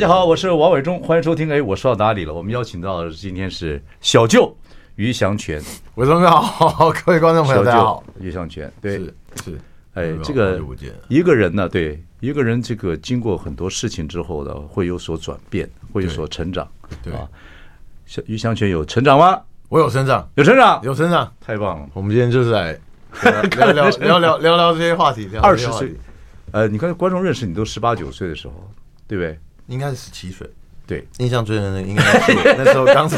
[0.00, 1.52] 家好，我是王伟忠，欢迎收听。
[1.52, 2.32] 哎，我说到哪里了？
[2.32, 4.56] 我们邀请到的今天是小舅
[4.96, 5.62] 于祥全，
[5.96, 9.14] 伟忠哥好，各位观众朋友大家好，于祥全，对，是
[9.44, 9.60] 是，
[9.92, 10.58] 哎，这个
[11.08, 16.66] 一个人呢，对，一个人这个经过很多事情之后呢，会有所转变，会有所成长，
[17.02, 17.28] 对啊。
[18.06, 19.38] 小于祥全有成长吗？
[19.68, 21.86] 我有成长，有成长，有成长，太棒了。
[21.92, 22.72] 我们今天就是来
[23.22, 25.28] 聊聊聊聊聊聊这些话题。
[25.42, 25.94] 二十岁，
[26.52, 28.54] 呃，你看观众认识你都十八九岁的时候，
[29.06, 29.38] 对不对？
[29.70, 30.48] 应该是十七岁，
[30.86, 33.16] 对，印象最深的应该是 那时候刚走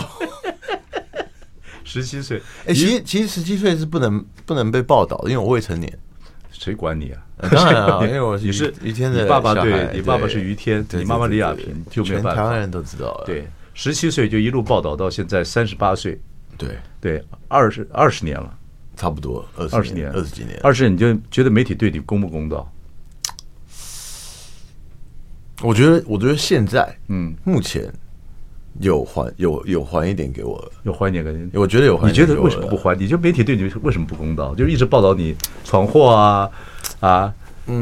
[1.82, 2.40] 十七岁。
[2.66, 5.98] 哎，其实其实十七岁是不能不能被报道的，因为我未成年。
[6.52, 7.20] 谁管你啊？
[7.50, 12.34] 当然啊， 因为我是于天的爸爸，对，你爸爸是于天，你妈妈李亚平，就没办法。
[12.34, 13.24] 台湾人都知道了。
[13.26, 16.20] 对，十七岁就一路报道到现在三十八岁，
[16.56, 18.54] 对对，二十二十年了，
[18.96, 22.70] 差不多二十年，二十几年，二十年你就觉得媒体对你公不公道？
[25.62, 27.92] 我觉得，我觉得现在，嗯，目前
[28.80, 31.48] 有还有有还一点给我了，有还一点给你。
[31.54, 32.96] 我觉得有还，你觉得为什么不还？
[32.96, 34.54] 你觉得媒体对你为什么不公道？
[34.54, 36.50] 就是一直报道你闯祸啊
[37.00, 37.34] 啊，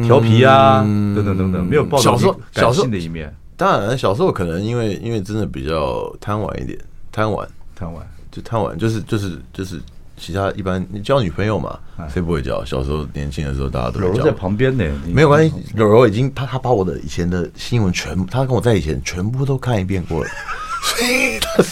[0.06, 3.34] 调皮啊，等等等等，没有报道你感性的一面。
[3.56, 6.78] 当然，小时候可能因为因为真的比较贪玩一点，
[7.10, 9.80] 贪玩贪玩就贪玩，就是就是就是。
[10.20, 11.78] 其他一般你交女朋友嘛，
[12.12, 12.62] 谁不会交？
[12.64, 15.54] 小时候年轻的时候，大家都在旁边呢，没有关系。
[15.74, 20.30] 柔柔已经他他把我的以前的新闻全部，他跟我在以前全部都看一遍过了。
[20.82, 21.64] 所以他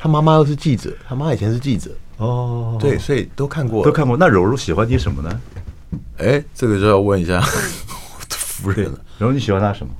[0.00, 4.16] 他妈妈又是记者，他妈以前是记者哦，对，所以都看过，都看过。
[4.16, 5.40] 那柔柔喜欢你什么呢？
[6.18, 8.98] 哎，这个就要问一下 我的夫人了。
[9.18, 9.92] 柔柔你喜欢他什么？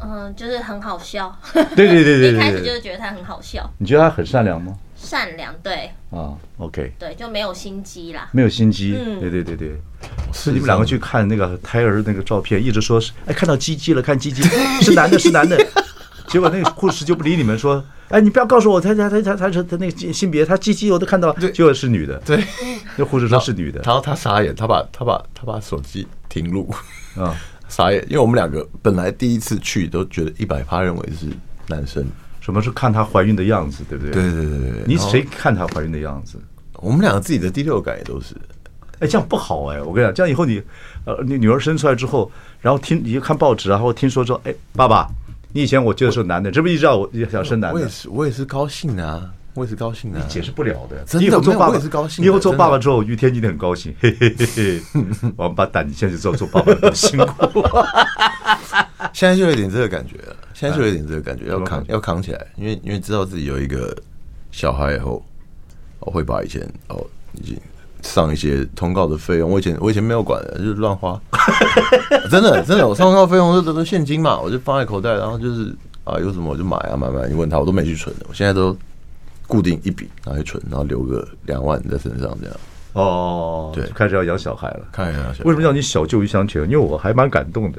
[0.00, 1.36] 嗯，就是很好笑。
[1.52, 3.68] 对对对对， 一开始就是觉得他很好笑。
[3.78, 4.72] 你觉得他很善良吗？
[4.98, 5.90] 善良，对。
[6.10, 9.80] 啊，OK，对，就没有心机啦，没有心机，对对对对，
[10.32, 14.42] 是你们两个去看那个胎儿那个照片，一直说是哎看到鸡鸡了，看鸡鸡
[14.82, 15.56] 是男的，是男的，
[16.28, 22.42] 结果那个护士就不理你们，说哎你不要告诉我他他他他他他那个性别，他鸡鸡我都看到了，结果是女的，对，
[22.96, 26.74] 那护士说是女的，然后他傻眼，他把他把他把手机停录。
[27.16, 27.36] 啊，
[27.68, 31.26] 傻眼，因为我们两个本来第一次去都觉得一百趴认为是
[31.66, 32.06] 男生。
[32.48, 34.10] 什么是看她怀孕的样子，对不对？
[34.10, 34.82] 对对对对。
[34.86, 36.40] 你谁看她怀孕的样子？
[36.76, 38.34] 我们两个自己的第六感也都是。
[39.00, 39.82] 哎，这样不好哎！
[39.82, 40.62] 我跟你讲，这样以后你，
[41.04, 42.32] 呃，你女儿生出来之后，
[42.62, 45.06] 然后听你就看报纸，然后听说说，哎，爸爸，
[45.52, 47.74] 你以前我觉得是男的，这不一直让我想生男的。
[47.74, 50.18] 我也是，我也是高兴啊，我也是高兴啊。
[50.18, 51.26] 你解释不了的，真的。
[51.26, 53.94] 以后做爸爸是高兴，以后做爸爸之后，于天一定很高兴。
[54.00, 54.82] 嘿嘿嘿嘿，
[55.36, 57.60] 王八蛋，你现在就知道做爸爸很辛苦。
[59.12, 60.34] 现在就有点这个感觉了。
[60.58, 63.96] 现在就有点这个感觉，要扛要扛起来，因为因为知道自己有一个
[64.50, 65.24] 小孩以后，
[66.00, 67.00] 我会把以前哦
[67.34, 67.56] 已经
[68.02, 71.20] 上一些通告的费用，我以前我以前没有管的，就是乱花，
[72.28, 78.76] 真的真的，我上通告费用都都是现金嘛，我就放在口袋，然后就是啊有什么我就买啊买买，你问他我都没去存的，我现在都
[79.46, 82.56] 固定一笔拿去存，然后留个两万在身上这样。
[82.94, 85.44] 哦，对，开始要养小孩了，开始养小。
[85.44, 86.64] 为什么叫你小舅于祥全？
[86.64, 87.78] 因为我还蛮感动的。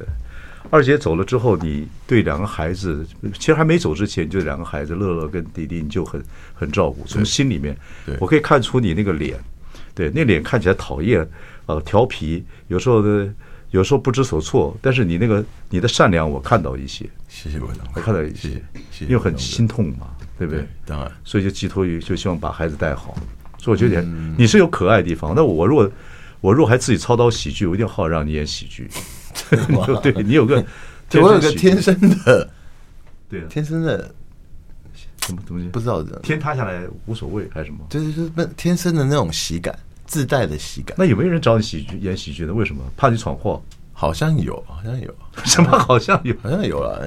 [0.69, 7.03] 二姐走了之后，你对两个孩子，其实还没走之前，就两个孩子乐乐跟迪迪，你就很很照顾。
[7.05, 7.75] 从心里面，
[8.19, 9.39] 我可以看出你那个脸，
[9.95, 11.27] 对，那脸看起来讨厌，
[11.65, 13.33] 呃，调皮，有时候呢，
[13.71, 14.77] 有时候不知所措。
[14.81, 17.09] 但是你那个你的善良，我看到一些。
[17.27, 18.61] 谢谢我，我看到一些，
[19.01, 20.67] 因为很心痛嘛，对不对？
[20.85, 23.15] 当然，所以就寄托于，就希望把孩子带好。
[23.57, 24.01] 所以我觉得
[24.37, 25.33] 你是有可爱的地方。
[25.35, 25.91] 那我如果
[26.41, 28.89] 我如果还自己操刀喜剧，我一定好让你演喜剧。
[30.01, 30.63] 对，你有个，
[31.21, 31.95] 我有个天生
[32.25, 32.49] 的，
[33.29, 34.09] 对，天生的
[35.25, 37.79] 什么东西不知道的，天塌下来无所谓还是什么？
[37.89, 40.95] 对对对，那天生的那种喜感，自带的喜感。
[40.97, 42.53] 那有没有人找你喜剧演喜剧的？
[42.53, 42.83] 为什么？
[42.97, 43.61] 怕你闯祸？
[43.91, 45.13] 好像有，好像有，
[45.43, 45.77] 什么？
[45.77, 47.05] 好像有，好像有了。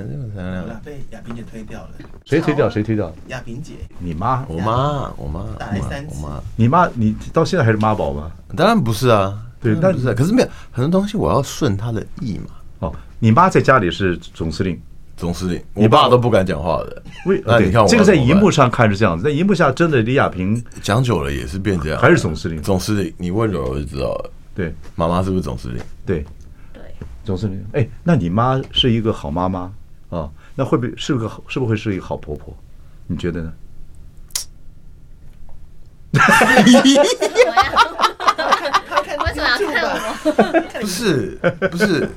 [0.84, 1.90] 被亚萍姐推掉了。
[2.26, 2.68] 谁推掉？
[2.68, 3.10] 谁推掉？
[3.28, 4.44] 亚萍姐，你妈？
[4.46, 6.14] 我妈，我妈打了三次。
[6.22, 8.30] 我妈，你妈，你到现在还是妈宝吗？
[8.54, 9.42] 当然不是啊。
[9.62, 12.46] 对，但是可是没有很多东西，我要顺他的意嘛。
[12.80, 14.80] 哦，你妈在家里是总司令，
[15.16, 17.02] 总司令，你爸都不敢讲话的。
[17.26, 22.60] 为啊，你看这个在荧幕上看是这样子，在荧幕下真的李亚平讲久了也是变这样，还是总司令？
[22.60, 24.30] 总司令，你问了我就知道了。
[24.54, 25.78] 对，妈妈是不是总司令？
[26.04, 26.24] 对，
[26.72, 26.82] 对，
[27.24, 27.64] 总司令。
[27.72, 29.72] 哎，那你妈是一个好妈妈
[30.10, 30.28] 啊？
[30.54, 32.52] 那会不会是个是不是会是一个好婆婆？
[33.06, 33.52] 你觉得呢？
[40.80, 41.38] 不是
[41.70, 42.08] 不是，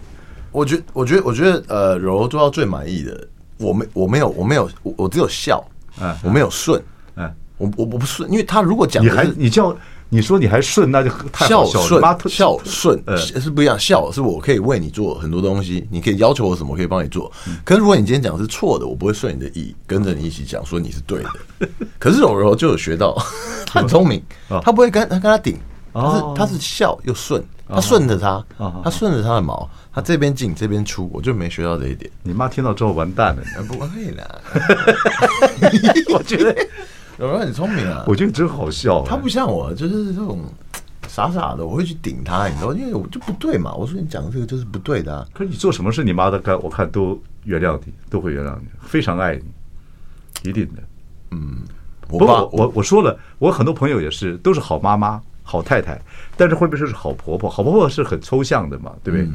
[0.51, 3.27] 我觉我觉得我觉得呃，柔柔做到最满意的，
[3.57, 5.63] 我没我没有我没有我我只有笑，
[6.01, 6.81] 嗯我没有顺，
[7.15, 9.75] 嗯，我我我不顺，因为他如果讲你还你叫
[10.07, 11.99] 你说你还顺，那就太孝顺
[12.29, 17.29] 孝顺呃是不一样，孝是我可以为你做很多东西，你可以要求我什么，我可以帮你做。
[17.63, 21.29] 可是如果你今天讲的是错的，我不会顺你的意，跟着你一起讲说你是对的。
[21.99, 23.17] 可是柔柔就有学到，
[23.65, 24.21] 他很聪明，
[24.63, 25.57] 他不会跟他跟他顶，
[25.95, 28.45] 他是他是笑又顺，他顺着他，
[28.83, 32.11] 他顺着他的毛，他这边进这边出，我就没学到这一点。
[32.21, 33.43] 你妈听到之后完蛋了。
[33.67, 34.41] 不会啦，
[36.13, 36.53] 我觉得
[37.17, 39.05] 柔柔很聪明啊，我觉得真好笑啊。
[39.07, 40.41] 他不像我，就是这种
[41.07, 43.73] 傻傻的，我会去顶他，你知道，因为我就不对嘛。
[43.73, 45.25] 我说你讲的这个就是不对的啊。
[45.33, 50.83] 可是你做什么事，你妈都看，我看都原谅你，都会原谅你，非常爱你，一定的。
[52.09, 55.97] 我爸，不过我我说了，我很多朋友也是，都是好妈妈、好太太，
[56.35, 57.49] 但是会不会是好婆婆？
[57.49, 59.29] 好婆婆是很抽象的嘛，对不对？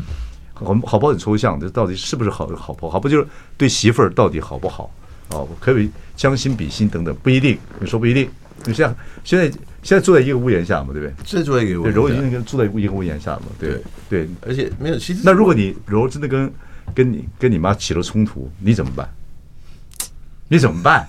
[0.52, 2.90] 好好婆婆很抽象这，到底是不是好好婆婆？
[2.90, 3.26] 好不就是
[3.56, 4.90] 对媳妇儿到底好不好？
[5.30, 7.56] 哦，可以将心比心等等，不一定。
[7.78, 8.28] 你说不一定？
[8.66, 9.48] 你像现在
[9.82, 11.14] 现在住在一个屋檐下嘛，对不对？
[11.24, 14.28] 这作为一个对，柔已经跟住在一个屋檐下嘛，对对。
[14.46, 16.52] 而且没有，其实那如果你柔真的跟
[16.94, 19.08] 跟你跟你妈起了冲突，你怎么办？
[20.48, 21.08] 你怎么办？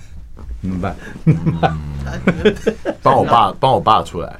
[0.62, 0.96] 怎么办？
[3.02, 4.38] 帮我爸帮我爸出来，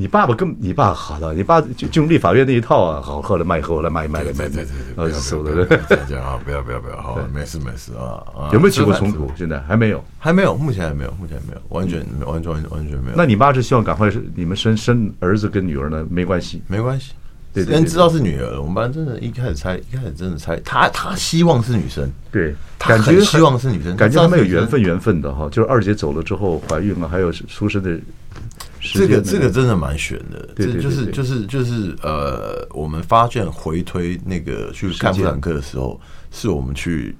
[0.00, 4.64] 你爸爸跟你爸好了，你爸就就用立法院那一套啊，好喝了卖，喝了卖，卖了卖，卖，
[4.94, 5.66] 呃，收的。
[6.06, 8.48] 这样啊，不要不要不要，好，没事没事啊啊。
[8.52, 9.28] 有没有起过冲突？
[9.36, 13.16] 现在还没有，还没有，目前还没有，目前还没有，完全完全完全没有。
[13.16, 16.06] 那你妈是希望赶快是你们生生儿子跟女儿呢？
[16.08, 17.14] 没关系，没关系。
[17.52, 18.60] 对，先知道是女儿了。
[18.60, 25.48] 我们班真的，一开始猜，一开始真的猜，她她希望是女生，对，感觉希望是女生，感觉他们有缘分缘分的哈。
[25.50, 27.98] 就是二姐走了之后怀孕了，还有出生的。
[28.80, 37.16] 这个这个真的蛮悬的，这就是就是就是呃，我们发现回推那个去看妇产科的时候，是我们去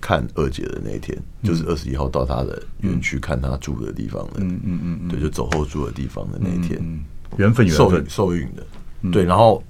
[0.00, 6.80] 看二姐的那一天，就是二十一号到她的园区看她住的地方的，嗯嗯嗯，对，就走后住的地方的那一天，
[7.36, 8.04] 缘分缘分。
[8.08, 9.10] 受孕的。
[9.12, 9.62] 对，然后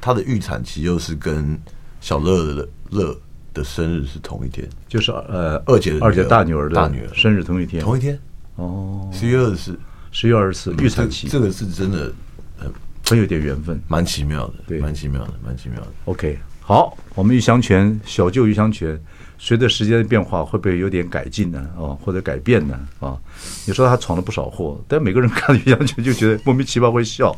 [0.00, 1.58] 她的预产期又是跟
[2.00, 3.16] 小乐的乐
[3.52, 8.18] 的生日是同一天，就是呃二姐二姐大女儿的大女儿生日同一天，同一天
[8.56, 9.78] 哦，十月二十四，
[10.12, 12.12] 十月二十四预产期，这个是真的
[12.56, 12.72] 很
[13.08, 15.88] 很有点缘分，蛮奇妙的，对，蛮奇妙的，蛮奇妙的。
[16.04, 18.96] OK，好，我们玉香泉小舅玉香泉。
[19.44, 21.68] 随着时间的变化，会不会有点改进呢？
[21.76, 22.78] 哦，或者改变呢？
[23.00, 23.18] 啊，
[23.66, 27.34] 你说他闯了不少祸，但每个人看玉香泉就觉得莫名其妙会笑，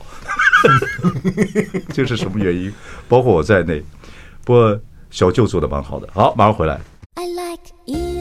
[1.95, 2.71] 这是什么原因？
[3.09, 3.83] 包括我在内。
[4.45, 4.79] 不过
[5.11, 6.07] 小舅做的蛮好的。
[6.13, 6.79] 好，马上回来。
[7.15, 8.14] I like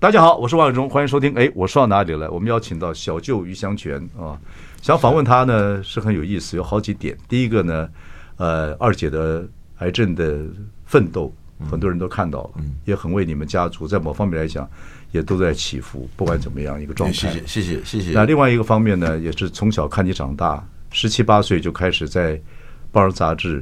[0.00, 1.34] 大家好，我是王永忠，欢迎收听。
[1.34, 2.30] 哎，我说到哪里了？
[2.30, 4.38] 我们邀请到小舅于祥泉啊，
[4.80, 7.16] 想访问他呢是很有意思，有好几点。
[7.28, 7.88] 第一个呢，
[8.36, 9.44] 呃，二姐的。
[9.78, 10.40] 癌症的
[10.86, 11.32] 奋斗，
[11.70, 12.50] 很多人都看到了，
[12.84, 14.68] 也很为你们家族在某方面来讲，
[15.12, 16.10] 也都在起伏。
[16.16, 18.10] 不管怎么样一个状态，谢谢谢谢谢谢。
[18.10, 22.36] 那另外一个方面呢，也是从小看你长大，十七八岁就开始在
[22.90, 23.60] 《报章杂志》、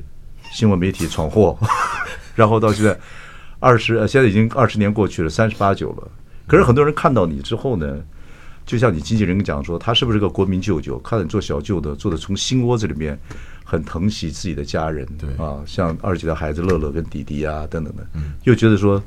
[0.56, 1.54] 新闻媒体闯祸，
[2.34, 2.98] 然后到现在
[3.60, 6.08] 二十，现在已经二十年过去了，三十八九了。
[6.46, 8.02] 可是很多人看到你之后呢，
[8.64, 10.98] 就像你经纪人讲说，他是不是个国民舅舅？
[11.00, 13.18] 看你做小舅的，做的从心窝子里面。
[13.68, 18.06] 很疼惜自己的家人，对啊，像二姐的孩子乐乐跟弟弟啊等等的，
[18.44, 19.02] 又觉得说，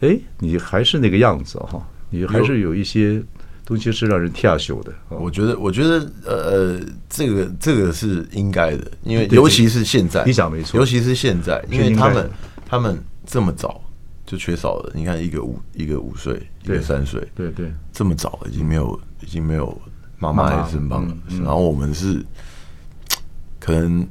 [0.00, 1.80] 哎，你还是那个样子哈，
[2.10, 3.22] 你还是有一些
[3.64, 4.92] 东西是让人跳秀的。
[5.08, 12.28] 我觉得，我觉得，呃，这个这个是应该的，因为尤其是现在，你讲没错，尤其是现在，因为他们
[12.66, 13.80] 他们这么早
[14.30, 14.92] 就缺少了。
[14.94, 19.76] 你看，一个五一个五岁，一个三岁，对对，这么早已经没有已经没有
[20.18, 22.24] 妈妈在身旁了，然后我们是。
[23.62, 24.08] 可能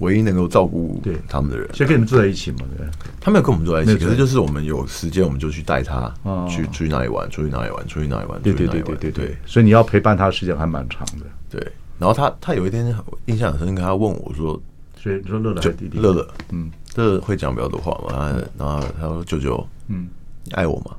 [0.00, 2.58] 唯一能够照顾对他们的人，所以跟你们住在一起嘛？
[2.76, 2.86] 对，
[3.18, 6.12] 他没有跟我们住在一起，可是就是我们有时间，我们就去带他
[6.46, 8.40] 去出去哪里玩，出去哪里玩，出去哪里玩。
[8.42, 11.24] 对对对对对对，所以你要陪伴他的时间还蛮长的。
[11.48, 14.60] 对，然后他他有一天印象很深刻，他问我说
[14.94, 20.08] ：“所以你说乐乐弟弟乐乐，嗯，乐乐会讲比较多话嘛？”然后他说：“舅舅，嗯，
[20.44, 20.96] 你爱我吗？”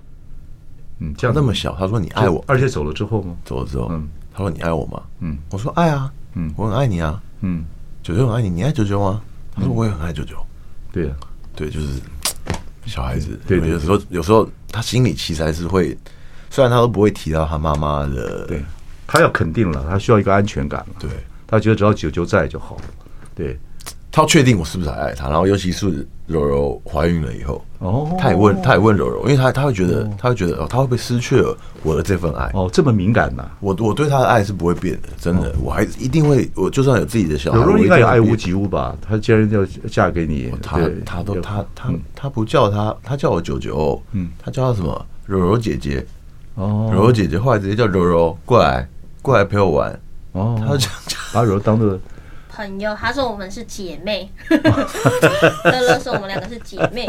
[0.99, 3.35] 嗯，这样那么小，他说：“你爱我。”而且走了之后吗？
[3.43, 7.21] 走了之后，嗯，他说：“你爱我吗？”嗯，我说：“爱啊。”嗯，我很爱你啊。
[7.41, 7.65] 嗯，
[8.03, 9.21] 舅舅很爱你，你爱舅舅吗？
[9.53, 10.35] 他说我也很爱舅舅。
[10.91, 11.15] 对啊，
[11.55, 11.99] 对，就是
[12.85, 13.37] 小孩子。
[13.47, 15.97] 对，有时候有时候他心里其实还是会，
[16.49, 18.45] 虽然他都不会提到他妈妈的。
[18.47, 18.63] 对，
[19.07, 20.95] 他要肯定了，他需要一个安全感了。
[20.99, 21.09] 对，
[21.47, 22.77] 他觉得只要舅舅在就好。
[23.35, 23.59] 对，
[24.11, 32.51] 他要确定我是不是还爱他，然后尤其是柔柔怀孕了以后，哦，他也问，他也问柔柔，因为他他会觉得，他会觉得哦，他会不会失去了我的这份爱？
[32.53, 33.49] 哦，这么敏感呐？
[33.61, 38.97] 我我对他的爱是不会变的，真的，我还一定会，我就算有自己的小孩，柔柔应该也爱屋及乌吧？
[39.01, 46.05] 他既然要嫁给你，他他都他他他不叫他，他叫我九九，嗯，他叫他什么柔柔姐姐，
[46.55, 48.85] 哦，柔柔姐姐，后来直接叫柔柔过来
[49.21, 49.99] 过来陪我玩，
[50.33, 50.85] 哦，他就
[51.33, 51.97] 把柔柔当做。
[52.61, 54.29] 朋友，他说我们是姐妹。
[54.51, 57.07] 乐乐说我们两个是姐妹。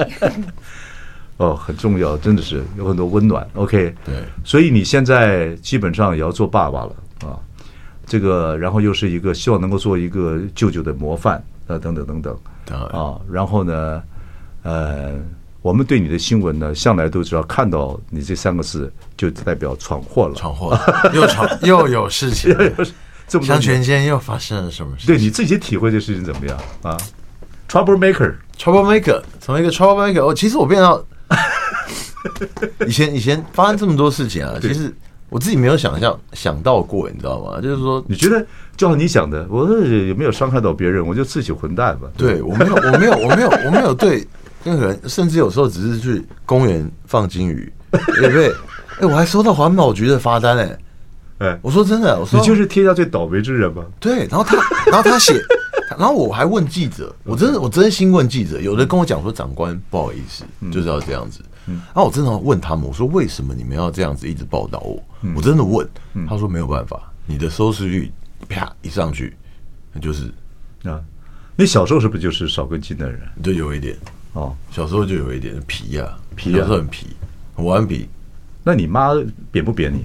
[1.36, 3.46] 哦，很重要，真的是有很多温暖。
[3.54, 7.36] OK，对，所以你现在基本上也要做爸爸了啊。
[8.06, 12.34] 这个，然后又是一个希望能够做一个舅舅的模范啊，等等等等
[12.68, 13.20] 啊。
[13.30, 14.02] 然后呢，
[14.62, 15.12] 呃，
[15.60, 22.56] 我们对你的新闻呢，向来都只要，看到你这三个字就代表闯祸了，闯祸了，又闯又有事情。
[23.40, 25.06] 像权间又发生了什么事？
[25.06, 26.96] 对，你自己体会这事情怎么样啊
[27.68, 31.02] ？Trouble maker，Trouble maker，从一个 Trouble maker，哦其实我变到
[32.86, 34.94] 以前以前发生这么多事情啊，其实
[35.28, 37.60] 我自己没有想象想到过，你知道吗？
[37.60, 38.44] 就是说，你觉得
[38.76, 41.06] 就像你想的，我有没有伤害到别人？
[41.06, 42.08] 我就自己混蛋吧。
[42.16, 44.26] 对，我没有，我没有，我没有，我没有对
[44.62, 48.52] 任何人，甚至有时候只是去公园放金鱼，对不对？
[49.00, 50.78] 哎，我还收到环保局的罚单哎。
[51.42, 53.84] 哎，我说真的，我说你就是天下最倒霉之人吗？
[53.98, 54.56] 对，然后他，
[54.86, 55.34] 然后他写，
[55.98, 61.40] 然后我还问记者，我真的，我真心问记者，有的跟我讲说，长官不好意思，就是要这样子。
[61.66, 65.02] 然后我真的问他们，我说为什么你们要这样子一直报道我？
[65.34, 65.88] 我真的问，
[66.28, 68.10] 他说没有办法，你的收视率
[68.48, 69.36] 啪一上去，
[69.92, 70.32] 那就是
[70.84, 71.00] 啊，
[71.56, 73.20] 你小时候是不是就是少根筋的人？
[73.42, 73.96] 就有一点
[74.32, 77.08] 哦，小时候就有一点皮呀，皮有时候很皮，
[77.56, 78.08] 很顽皮。
[78.64, 79.10] 那你妈
[79.50, 80.04] 扁不扁你？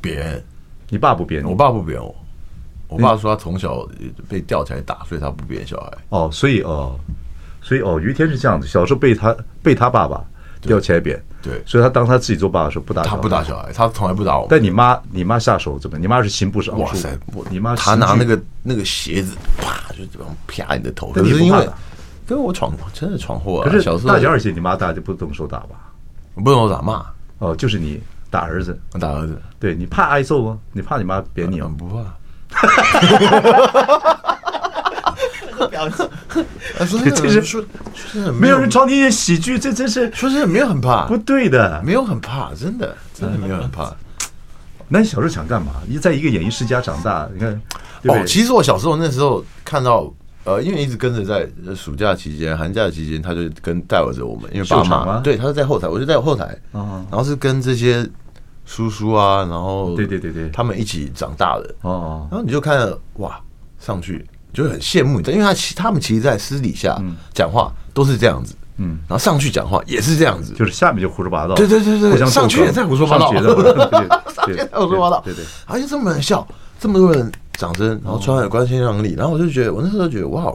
[0.00, 0.42] 扁。
[0.88, 1.48] 你爸不扁你？
[1.48, 2.14] 我爸不扁我。
[2.88, 3.86] 我爸说他从小
[4.28, 5.92] 被吊起来打，所以他不扁小孩。
[6.08, 6.98] 哦，所以哦，
[7.60, 8.66] 所以哦，于天是这样子。
[8.66, 10.24] 小时候被他被他爸爸
[10.62, 14.46] 吊起来扁，对，所以他当他自己做爸爸的时候不打，他不打小孩，他从来不打我。
[14.48, 15.98] 但你妈，你妈下手怎么？
[15.98, 16.70] 你妈是刑部是？
[16.70, 17.10] 哇塞，
[17.50, 21.12] 你妈他拿那个那个鞋子啪就这样啪你的头。
[21.12, 21.68] 可是因为
[22.26, 23.64] 跟我闯真的闯祸啊。
[23.68, 25.92] 可是小时候大姐二姐，你妈大就不动手打吧？
[26.36, 27.04] 不动手打骂
[27.38, 28.00] 哦，就是你。
[28.30, 30.58] 打儿子，打儿子，对你怕挨揍吗？
[30.72, 31.70] 你怕你妈扁你吗？
[31.78, 32.04] 不怕。
[35.66, 36.08] 表情，
[36.78, 37.64] 这是 说，
[38.38, 43.92] 没有人朝你演喜剧，这真是说真的没有很怕，不对的，没有很怕，真的真的没有很怕。
[44.88, 45.72] 那你小时候想干嘛？
[45.86, 47.60] 你在一个演艺世家长大，你看
[48.04, 48.24] 哦。
[48.26, 50.12] 其实我小时候那时候看到。
[50.48, 58.08] 呃，因为一直跟着在暑假期间、寒假期间，他就跟带着我们，因为爸妈对，他是在后台，我就在后台，然后是跟这些
[58.64, 63.38] 叔叔啊，然后对对对对，他们一起长大的哦，然后你就看了哇，
[63.78, 66.98] 上去就很羡慕，因为他其他们其实，在私底下
[67.34, 76.46] 讲话都是这样子，嗯，然后上去讲话也是这样子，就是下面就胡说八道，对对对对，上去也在胡说八道， 上去也在胡说八道，对对，而且这么多人笑，
[76.80, 77.30] 这么多人。
[77.58, 80.54] 掌声，然后穿的光鲜亮丽，然后我就觉得，我那时候觉得，哇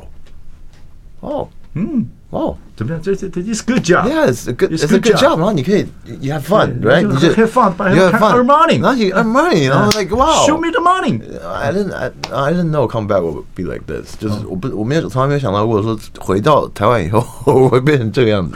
[1.20, 3.02] 哦，嗯，哇，怎么样？
[3.02, 5.36] 这这这，It's good job，Yes，a good，It's a good job。
[5.36, 5.86] 然后你可以
[6.22, 7.02] ，You have fun，right？
[7.06, 11.20] 你就 have fun，You have fun，earn money，然后你 earn money，然后 like wow，Show me the money。
[11.46, 14.16] I didn't，I didn't know come back would be like this。
[14.18, 18.56] 就是我不，我没有从来没有想到过说回到台湾以后我会变成这个样子。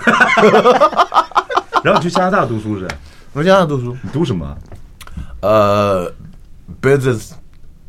[1.83, 2.87] 然后去加拿大读书是？
[3.33, 4.57] 我去加拿大读书，你读什么？
[5.41, 6.09] 呃
[6.81, 7.31] ，business。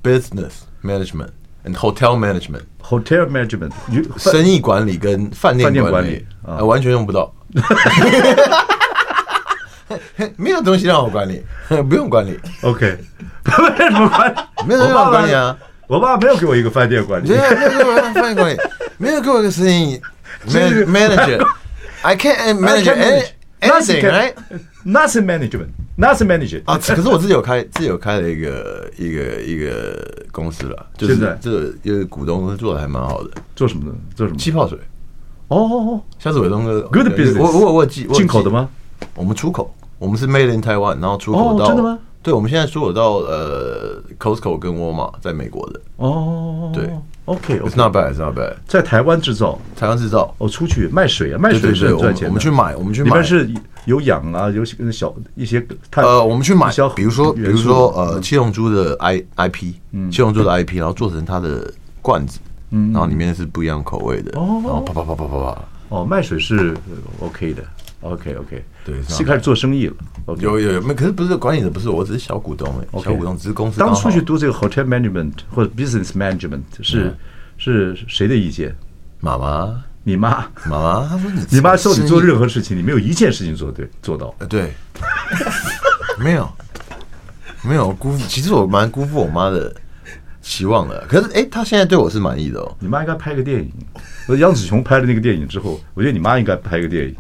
[0.08, 1.30] Business management
[1.64, 3.72] and hotel management, hotel management，
[4.18, 7.34] 生意管理跟饭店管理啊，完全用不到，
[10.36, 11.42] 没有东西让我管理，
[11.90, 12.38] 不用管理。
[12.64, 12.98] OK，
[13.78, 14.36] 没什么管理，
[14.68, 15.58] 没有让我管理啊。
[15.88, 18.58] 我爸没有给我一个饭店管理，没有给我饭店管理，
[18.98, 20.02] 没有给我一个生意
[20.48, 24.35] manager。I can't manage Anything, right?
[24.85, 25.69] Nothing management.
[25.97, 33.31] Nothing management 啊，可是我自己有开，自己有开了一个一个一个公司了，就是这个一个股东做的还蛮好的。
[33.57, 33.99] 做什么的？
[34.15, 34.39] 做什么？
[34.39, 34.79] 气泡水。
[35.49, 37.41] 哦哦哦，下次伟东哥，Good business。
[37.41, 38.69] 我我我进进口的吗？
[39.15, 41.99] 我们出口，我们是 Made in Taiwan，然后出口到真的吗？
[42.23, 45.81] 对，我们现在出口到呃 Costco 跟沃尔玛在美国的。
[45.97, 46.89] 哦，对。
[47.29, 48.55] OK，It's not bad，It's not bad。
[48.67, 50.35] 在台湾制造，台湾制造。
[50.39, 52.27] 哦，出去卖水啊，卖水是赚钱。
[52.27, 53.11] 我们去买，我们去买。
[53.11, 53.51] 里面是
[53.85, 55.65] 有氧啊，有小一些。
[55.97, 59.75] 呃，我们去买，比如说，比如说，呃，七龙珠的 I I P，
[60.11, 61.71] 七龙珠的 I P，然后做成它的
[62.01, 62.39] 罐子，
[62.71, 65.59] 然后里面是不一样口味的，然后啪啪啪啪啪啪。
[65.91, 66.75] 哦，卖水是
[67.21, 67.63] OK 的
[68.01, 69.95] ，OK OK，对，是开始做生意了。
[70.39, 73.79] 有有有，没，可是不是管理的，不是我，只是小股东哎，小股东只是公司。
[73.79, 77.15] 当初去读这个 hotel management 或者 business management 是
[77.57, 78.75] 是谁的意见？
[79.21, 84.35] 妈妈，你妈，妈妈，她说你， 你妈说你做任何事情，你没有一件事情做对做到。
[84.39, 84.73] 呃，对，
[86.21, 86.49] 没有，
[87.63, 88.25] 没有辜负。
[88.29, 89.75] 其实我蛮辜负我妈的
[90.41, 91.05] 期望的。
[91.09, 92.77] 可是，哎，她现在对我是满意的哦。
[92.79, 93.73] 你妈应该拍个电影。
[94.29, 97.17] 我杨紫琼拍了那个电影之后，我觉得你妈应该拍个电影。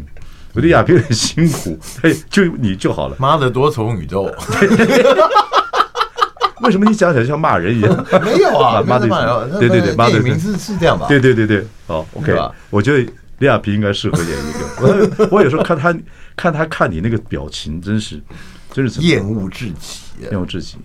[0.54, 3.16] 我觉得亚平很辛苦， 哎，就你就好了。
[3.18, 4.22] 妈的多重宇宙，
[6.62, 8.06] 为什么你讲起来像骂人一样？
[8.24, 9.06] 没有啊， 妈的。
[9.58, 11.06] 对对对，妈的名字是这样吧？
[11.08, 12.36] 对对对对，好，OK。
[12.70, 12.98] 我觉得
[13.38, 14.58] 李亚平应该适合演一个。
[14.80, 15.94] 我我有时候看他
[16.34, 18.20] 看他看你那个表情，真是
[18.72, 20.00] 真是厌恶至极，
[20.30, 20.76] 厌恶至极。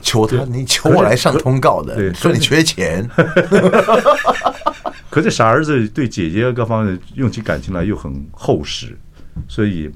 [0.00, 3.08] 求他，你求我来上通告的，对，说你缺钱。
[5.12, 8.96] 可这傻儿子对姐姐各方面用起感情来又很厚实，
[9.46, 9.90] 所以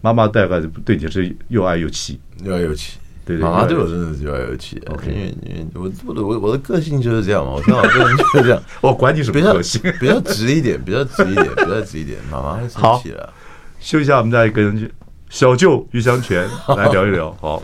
[0.00, 2.98] 妈妈大概对你是又爱又气，又爱又气。
[3.26, 4.82] 对，对，妈妈对我真的是又爱又气。
[4.86, 8.62] OK，因为因为我我的我我的个性就是这样嘛，我从小个性就是这样。
[8.80, 12.18] 我管你什么个性，比较直一点，比较直一点，比较直一点。
[12.30, 13.30] 妈妈会生气了。
[13.78, 14.90] 休息一下，我们再跟
[15.28, 17.30] 小舅于祥全 来聊一聊。
[17.42, 17.62] 好。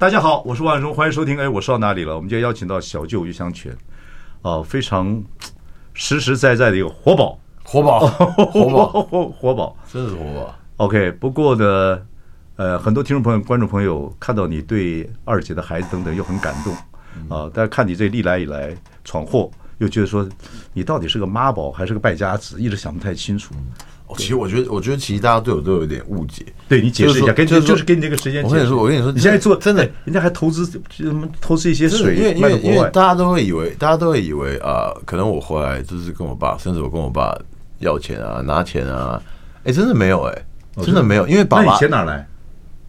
[0.00, 1.38] 大家好，我是万忠，欢迎收听。
[1.38, 2.16] 哎，我说到哪里了？
[2.16, 3.76] 我们今天邀请到小舅于香泉，
[4.40, 5.22] 哦，非常
[5.92, 8.06] 实实在在的一个活宝，活宝，
[8.48, 10.54] 活宝，活活宝，真是活宝。
[10.78, 12.00] OK，不过呢，
[12.56, 16.74] 呃，很多听众朋友、观众朋友看到你对二姐的孩子等等又很感动
[17.28, 20.26] 啊，但是看你这历来以来闯祸，又觉得说
[20.72, 23.54] 你到底是个妈宝还是个败家子，一直想不太清楚。
[24.16, 26.44] 其实我觉得，我觉得其实大家对我都有点误解。
[26.68, 28.42] 对，你解释一下，跟就是就是给你这个时间。
[28.44, 37.36] 我跟你说，我跟你说，你现在做真的，人家还投资什么投资一些水，因为因为因为大家都会以为，大家都会以为啊，可能我回来就是跟我爸，甚至我跟我爸
[37.78, 39.20] 要钱啊，拿钱啊，
[39.64, 40.42] 哎，真的没有，哎，
[40.82, 42.26] 真的没有，因为爸爸钱哪来？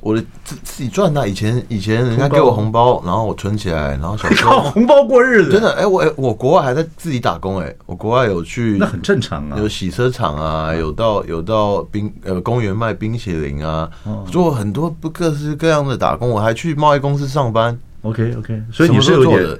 [0.01, 5.51] 我的自自己赚的，以前以前人家给我红包，然后我存起来，然后小时候 靠红包过日子。
[5.51, 9.57] 真的，哎，我我国外还在自己打工，哎，我国外有去，那很正常啊。
[9.59, 13.89] 有洗车场啊，有到有到冰呃公园卖冰淇淋啊，
[14.25, 16.27] 做很多不各式各样的打工。
[16.29, 17.79] 我还去贸易公司上班。
[18.01, 19.59] OK OK，所以你是有点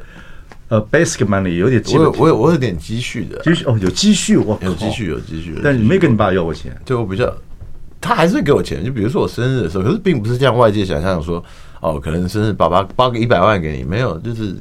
[0.70, 7.32] 呃 basic money，有点我有我有我有点积蓄的积蓄哦，有积蓄，我有积蓄有积蓄，但你没跟你爸要过钱，对我比较。
[8.02, 11.42] 他还是会给我钱，就比如说我生日的时候，可是并不是像外界想象说，
[11.80, 14.56] 哦，可能生日爸爸包个一百万给你，没有，就是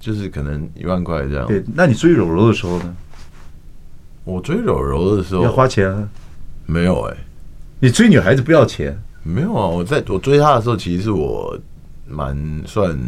[0.00, 1.46] 就是可能一万块这样。
[1.46, 2.96] 对，那你追柔柔的时候呢？
[4.24, 6.08] 我追柔柔的时候要花钱啊？
[6.64, 7.18] 没有哎、欸，
[7.78, 8.98] 你追女孩子不要钱？
[9.22, 11.56] 没有啊，我在我追她的时候，其实是我
[12.08, 12.98] 蛮算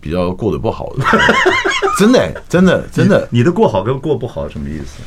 [0.00, 1.04] 比较过得不好的，
[1.98, 5.02] 真的、欸、真的真的，你的过好跟过不好什么意思？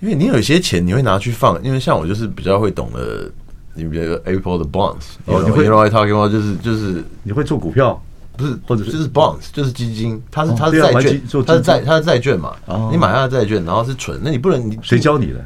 [0.00, 1.62] 因为你有一些钱，你会拿去放。
[1.62, 3.30] 因为像我就是比较会懂得，
[3.74, 8.00] 你比如说 Apple 的 bonds，哦，你会 you know talking about 就是就是你会做股票，
[8.36, 12.54] 不是或者是就是 bonds，就是基金，它是它是债券，它是债它是债券嘛。
[12.90, 15.44] 你买它的债券，然后是存，那你不能你谁教你的？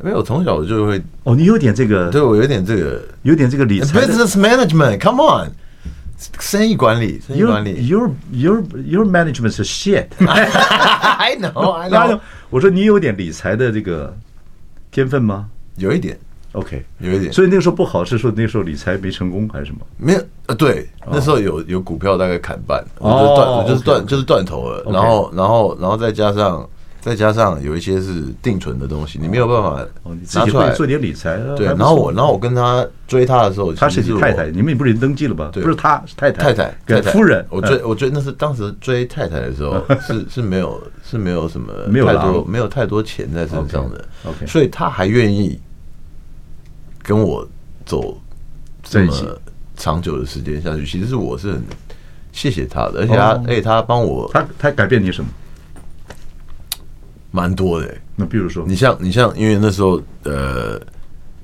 [0.00, 5.50] 没有，从小我就会哦，你有点这个，对我有点这个，有点这个理财 business management，come on，
[6.38, 12.20] 生意管理，生意管理，your your your management 是 shit，I know I know。
[12.50, 14.16] 我说你有点理财的这个
[14.90, 15.48] 天分吗？
[15.76, 16.18] 有一点
[16.52, 17.32] ，OK，有一点。
[17.32, 19.80] 所以那个时候不好是说那个时候理财没成功还是什么？
[19.96, 24.82] 没有，呃，对，那时候有有股票大概砍半，我就断，我就是断，就是断头了。
[24.90, 26.68] 然后，然后，然后再加上。
[27.00, 29.86] 再加上有一些是定存的东西，你没有办法
[30.34, 31.36] 拿出来做点理财。
[31.56, 35.48] 对，然后我，然后我跟他追他的时候，他是你太太，你们也不是登记了吧？
[35.52, 37.46] 对，不是他，是太太，太太，太太夫人。
[37.48, 44.04] 我追，我追那是当时追太太的时候，是是没有是没有什么没有太多没有太多钱在身上的。
[44.24, 45.58] OK，所以他还愿意
[47.02, 47.48] 跟我
[47.86, 48.20] 走
[48.82, 49.12] 这么
[49.76, 51.62] 长久的时间下去，其实是我是很
[52.32, 55.30] 谢谢他的，而且他而且他帮我，他他改变你什么？
[57.30, 60.80] 蛮多的、欸，那比如说，你像你像，因为那时候呃，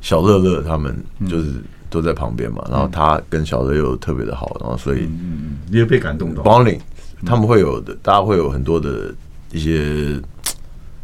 [0.01, 0.97] 小乐乐他们
[1.29, 1.53] 就是
[1.90, 6.42] 都在旁边嘛，嗯、然后他跟小乐又特别的好，然后所以嗯，你也被感动到。
[6.42, 6.81] Bonding，
[7.27, 9.14] 他们会有的，大家会有很多的
[9.53, 10.18] 一些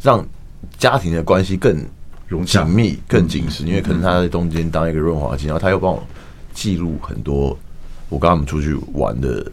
[0.01, 0.25] 让
[0.79, 1.77] 家庭的关系更
[2.43, 6.03] 紧密、更紧实，因为可能他在中间当一个润滑剂，然后他又帮我
[6.53, 7.55] 记录很多
[8.09, 9.45] 我跟他们出去玩的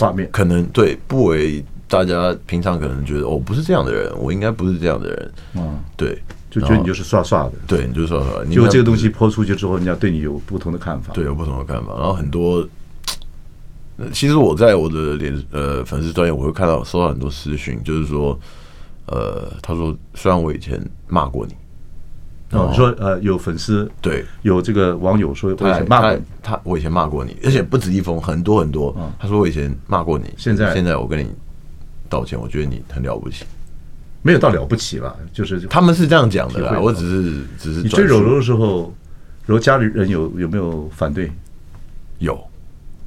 [0.00, 1.64] 画面，可能对不为。
[1.92, 5.32] 大家平常可能觉得我不是这样的人，我应该不是这样的人。
[5.56, 6.18] 嗯，对，
[6.50, 7.52] 就觉得你就是耍耍的。
[7.66, 8.42] 对，你就是耍耍。
[8.46, 11.12] 结果这个东西泼出去之后，人家对你有不同的看法。
[11.12, 11.92] 对，有不同的看法。
[11.92, 12.66] 然后很多，
[14.10, 18.40] 其实我在我的脸呃粉丝专业，我会看到收到很多私讯，就是说，
[19.08, 21.54] 呃，他说虽然我以前骂过你，
[22.56, 28.96] 哦，你说呃，有粉丝对，有这个网友说我以前骂过，他我以前骂过你，而且不止一封，很多很多。
[29.18, 31.28] 他说我以前骂过你，现在现在我跟你
[32.12, 33.44] 道歉，我觉得你很了不起，
[34.20, 35.16] 没有到了不起吧？
[35.32, 38.92] 就是他们是这样讲的啦，我只是只是你追柔柔的时候，
[39.46, 41.32] 柔家里人有有没有反对？
[42.18, 42.38] 有，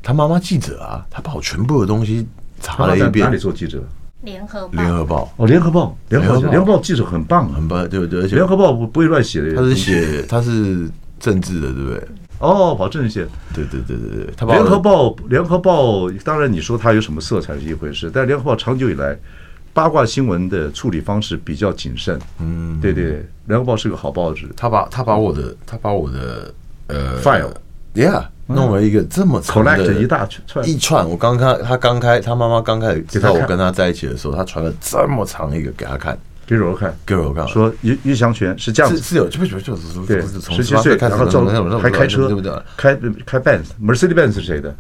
[0.02, 2.28] 他妈妈记者啊，他把我全部的东西
[2.60, 3.28] 查了一遍。
[3.28, 3.84] 哪里做记者？
[4.22, 8.22] 联合联合报哦，联合报，联合报，联合报记者很棒，很棒，对不对？
[8.24, 10.90] 而且联合报不不会乱写的，他是写他是
[11.20, 12.08] 政治的，对不对？
[12.46, 14.34] 哦，跑政治，对对对对对。
[14.38, 19.18] 他联合报，联合报，当然你说它有什么色彩是一回事，但是联合报长久以来
[19.74, 22.20] 八卦新闻的处理方式比较谨慎。
[22.40, 24.48] 嗯，对对，联合报是个好报纸。
[24.56, 26.54] 他把他把我的他把我的
[26.88, 28.26] 呃 file，yeah。
[28.48, 36.16] 弄了一个这么长的一大串一串，我刚开他刚开他妈妈刚开始知道我跟他在一起的时候，他传了这么长一个给他看，
[36.48, 42.52] 给柔柔看，给柔柔看，说于于祥全是这样子，是有就不就就是对，十七岁然后还开车，对不对？
[42.78, 44.76] 开开 Benz，Mercedes Benz 是谁的？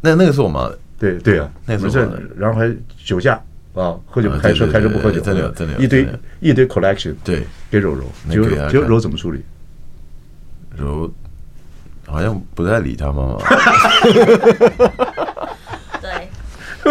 [0.00, 3.34] 那那个是我妈的，对对啊，那个是然后还酒驾
[3.74, 6.08] 啊，喝酒不开车，开车不喝酒，真的真的一堆
[6.40, 9.42] 一堆 collection，对，给柔柔，就就柔怎么处理？
[10.76, 11.10] 柔。
[12.08, 13.34] 好像不太理他妈妈。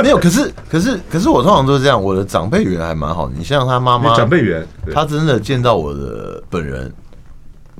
[0.02, 0.18] 对， 没有。
[0.18, 2.02] 可是，可是，可是我通常都是这样。
[2.02, 3.34] 我的长辈缘还蛮好的。
[3.38, 6.92] 你像他妈妈，长辈缘，他真的见到我的本人，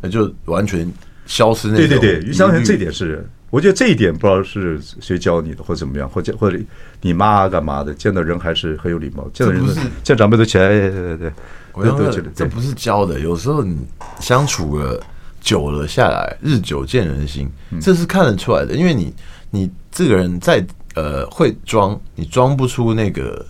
[0.02, 0.92] 那就完全
[1.26, 1.88] 消失那种。
[1.88, 6.58] 对对对，于祥全这点是，我觉得这一点不知道是谁教你的，或怎么样，或者或者
[7.02, 9.28] 你妈干嘛的，见到人还是很有礼貌。
[9.34, 9.64] 见到人，
[10.04, 11.32] 见长辈都起来，对对对。
[11.74, 13.78] 我觉得这不是教的，有时候你
[14.20, 15.02] 相处了。
[15.42, 17.48] 久了下来，日久见人心，
[17.80, 18.74] 这是看得出来的。
[18.74, 19.14] 因为你，
[19.52, 23.46] 你这个人在呃会装，你装不出那个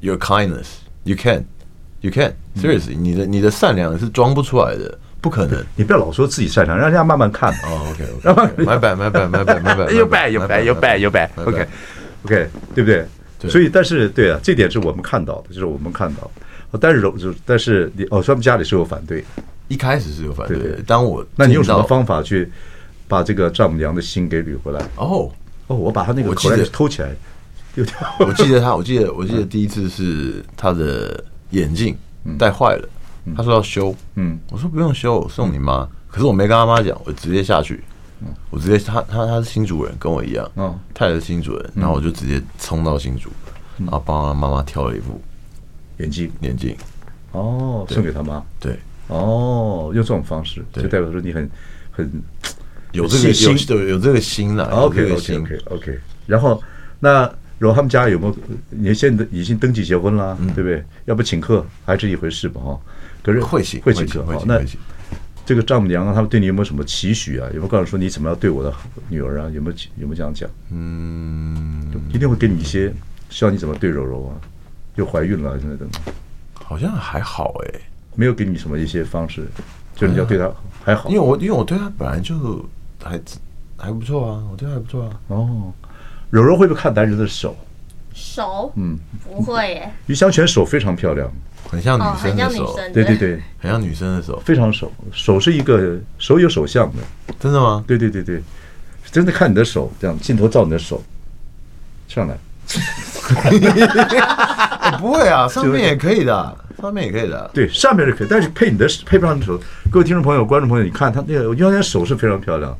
[0.00, 0.66] your kindness。
[1.04, 1.44] You can,
[2.00, 5.64] you can seriously，你的你的善良是装不出来的，不可能。
[5.74, 7.52] 你不要老说自己善良，让人家慢慢看。
[7.64, 9.90] 哦，OK，My bad，My bad，My bad，My bad。
[9.96, 11.28] You bad, you bad, you bad, you bad。
[11.36, 13.06] OK，OK，对不对？
[13.48, 16.30] 所以，但是对啊，这点是我们看到的，就是我们看到。
[16.78, 19.24] 但是，就但是你哦，他们家里是有反对。
[19.68, 22.50] 一开始是有反对的，当我那你用什么方法去
[23.08, 24.80] 把这个丈母娘的心给捋回来？
[24.96, 25.30] 哦
[25.70, 27.14] 哦，我把他那个口袋偷起来，
[27.72, 27.94] 丢掉。
[28.26, 31.96] 我记得他，我记得我记得第一次是他的眼镜
[32.36, 32.88] 戴坏了，
[33.36, 35.88] 他说要修，嗯，我说不用修，送你妈。
[36.08, 37.84] 可是我没跟他妈讲，我直接下去，
[38.50, 43.30] 我直接他他他是新主人，跟我一样，嗯，他也是新主人，然后我就直接冲到新主，
[43.78, 45.20] 然后帮他妈妈挑了一副
[45.98, 46.76] 眼镜眼镜，
[47.30, 48.76] 哦，送给他妈，对。
[49.06, 51.50] 哦，用这种方式，就代表说你很
[51.90, 52.22] 很
[52.92, 54.64] 有这个心，对，有这个心了。
[54.70, 55.98] OK OK OK OK。
[56.26, 56.62] 然后，
[56.98, 57.22] 那
[57.58, 58.36] 然后他们家有没有？
[58.70, 60.84] 你现在已经登记结婚了，对不对？
[61.04, 62.60] 要不请客还是一回事吧？
[62.60, 62.80] 哈。
[63.22, 64.24] 可是会请，会请客。
[64.24, 64.60] 好，那
[65.44, 67.46] 这个丈母娘他们对你有没有什么期许啊？
[67.48, 68.72] 有没有告诉说你怎么样对我的
[69.08, 69.50] 女儿啊？
[69.54, 70.48] 有没有有没有这样讲？
[70.70, 72.92] 嗯，一定会给你一些，
[73.28, 74.34] 希望你怎么对柔柔啊？
[74.96, 76.14] 又怀孕了，现在等等。
[76.54, 77.80] 好像还好哎。
[78.16, 79.46] 没有给你什么一些方式，
[79.94, 80.50] 就是你要对她
[80.84, 82.68] 还好，因为我因为我对她本来就
[83.02, 83.20] 还
[83.76, 85.10] 还不错啊，我觉得还不错啊。
[85.28, 85.72] 哦，
[86.30, 87.56] 柔柔会不会看男人的手？
[88.12, 88.72] 手？
[88.76, 89.90] 嗯，不会耶。
[90.06, 91.30] 于香泉手非常漂亮，
[91.68, 97.02] 很像女生的手，对对对，很像女生的手，非常手，手是一个手有手相的，
[97.40, 97.82] 真的吗？
[97.86, 98.42] 对对对对，
[99.10, 101.02] 真的看你的手，这样镜头照你的手
[102.08, 102.36] 上来，
[104.98, 106.56] 不会啊， 上面也可以的。
[106.80, 109.60] 上面也可以的，对，上面是可以，但是配你的配不上你的手。
[109.90, 112.74] 各位听众朋友、观众朋友，你看他那个，我觉得他手是非常漂亮。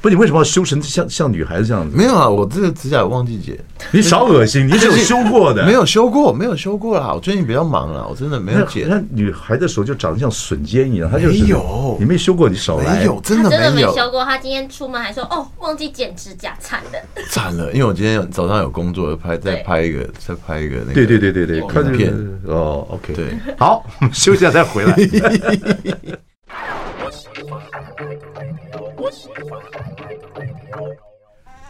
[0.00, 1.96] 不，你为什么要修成像像女孩子这样子？
[1.96, 3.58] 没有啊，我这个指甲忘记剪。
[3.90, 5.66] 你少恶心， 你是有修过的？
[5.66, 7.12] 没有修过，没有修过啦。
[7.12, 8.88] 我最近比较忙了，我真的没有剪。
[8.88, 11.42] 那女孩的手就长得像笋尖一样，她就是。
[11.42, 13.00] 没有，你没修过，你少来。
[13.00, 13.62] 没有，真的没有。
[13.62, 14.24] 真的没修过。
[14.24, 16.98] 她今天出门还说：“哦，忘记剪指甲，惨了。”
[17.30, 20.94] 惨了，因为我今天早上有工作，拍再拍一个，再拍一个那个。
[20.94, 22.12] 对对对对对，看片
[22.46, 22.86] 哦。
[22.90, 24.94] OK，对，好，休息下再回来。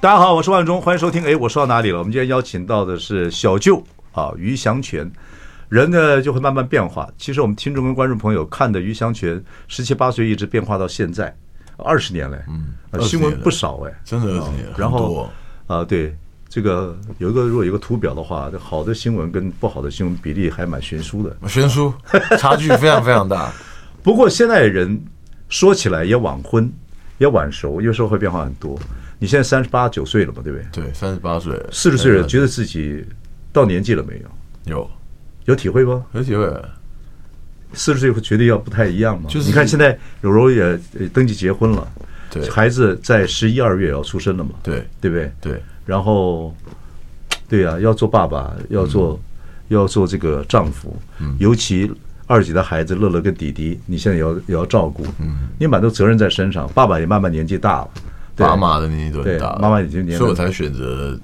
[0.00, 1.24] 大家好，我是万忠，欢迎收听。
[1.24, 1.98] 哎，我说到哪里了？
[1.98, 3.80] 我们今天邀请到的是小舅
[4.12, 5.08] 啊，于祥全。
[5.68, 7.08] 人呢就会慢慢变化。
[7.16, 11.32] 其实我们听众跟观众朋友看的于祥全，十七八岁一直变化到现在，
[11.76, 12.36] 二十年了。
[12.48, 14.66] 嗯，新闻不少哎，真的二十年。
[14.76, 15.28] 然后
[15.66, 16.16] 啊，对
[16.48, 21.92] 这个有一个如果有一个图表的话，好的新闻跟不好的新闻比例还蛮悬殊的，悬殊，
[22.38, 23.52] 差距非常非常大。
[24.02, 25.00] 不过现在人
[25.48, 26.72] 说起来也晚婚，
[27.18, 28.78] 也晚熟，有时候会变化很多。
[29.18, 30.84] 你现在三十八九岁了嘛，对不对？
[30.84, 33.04] 对，三十八岁，四十岁了，觉得自己
[33.52, 34.76] 到年纪了没有？
[34.76, 34.90] 有，
[35.46, 36.04] 有体会吗？
[36.12, 36.46] 有体会。
[37.74, 39.28] 四十岁会觉得要不太一样嘛。
[39.28, 40.78] 就是你看现在柔柔也
[41.12, 41.86] 登记结婚了，
[42.30, 45.30] 对，孩子在十一二月要出生了嘛，对，对不对？
[45.40, 46.54] 对，然后，
[47.46, 49.20] 对呀、啊，要做爸爸，要做、嗯、
[49.76, 51.92] 要做这个丈夫，嗯，尤其
[52.28, 57.90] 二姐的孩子乐乐跟弟弟，你现在也要也要照顾，嗯，你蛮多责任在身上，爸爸也慢慢年纪大了，
[58.36, 61.18] 对妈妈的年纪都很大了，妈妈已经年纪，所以我才选择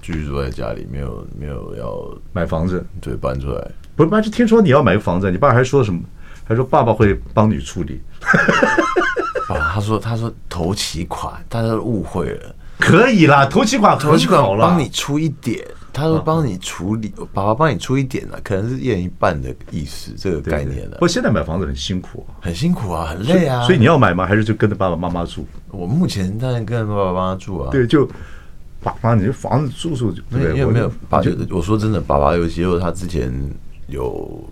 [0.00, 3.70] 继续住在家里，没有没有要买房子，对，搬出来。
[3.96, 6.00] 不是，妈就听说你要买个房子，你爸还说什么？
[6.46, 8.00] 还说爸爸会帮你处理。
[9.48, 12.54] 啊，他说他说投期款，大家都误会了。
[12.78, 20.96] 可以啦，投期款投期款我帮你出一点，他说帮你处理，啊、爸爸帮你出一点了，可能是一人一半的意思，这个概念了。
[20.96, 23.60] 不过现在买房子很辛苦，很辛苦啊，很累啊。
[23.60, 24.26] 所以，所以你要买吗？
[24.26, 25.46] 还是就跟着爸爸妈妈住？
[25.70, 27.70] 我目前当然跟着爸爸妈妈住啊。
[27.70, 28.06] 对，就。
[28.82, 30.92] 爸爸，你这房子住住就没有没有没有。
[31.08, 33.32] 爸，我说真的，爸爸有时候他之前
[33.86, 34.46] 有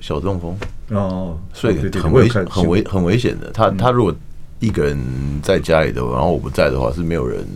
[0.00, 0.56] 小中风
[0.88, 3.48] 哦，所以很危很危很危险的。
[3.52, 4.12] 他他如果
[4.58, 4.98] 一个人
[5.40, 7.46] 在家里的，然后我不在的话，是没有人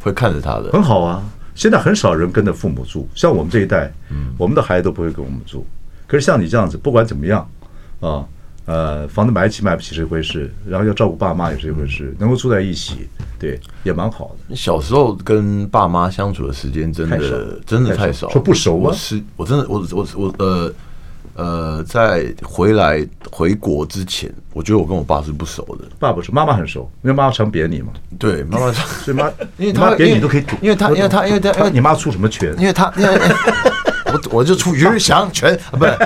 [0.00, 0.70] 会看着他的。
[0.70, 1.20] 很好啊，
[1.60, 3.92] 现在很少人跟着父母住，像我们这一代，
[4.38, 5.66] 我们的孩子都不会跟我们住。
[6.06, 7.46] 可是像你这样子，不管怎么样
[8.00, 8.24] 啊。
[8.66, 14.54] 呃，房子买得起买不起是一回事，然后要照顾爸妈也是一回事，能够住在一起，对，也蛮好的。
[14.54, 18.88] 小时候跟爸妈相处的时间真的真的太少，说不熟啊？
[18.88, 20.72] 我是我真的我我我呃
[21.34, 25.84] 呃，在回来回国之前，我觉得我跟我爸是不熟的。
[25.98, 27.92] 爸不熟，妈妈很熟，因为妈妈常扁你嘛。
[28.18, 32.54] 对，妈妈常， 所以妈， 因为他扁你都可以赌，因为他因为他因为他因为你妈出什么拳？
[32.58, 33.18] 因为他因为
[34.12, 35.96] 我我就出于翔拳啊，不是。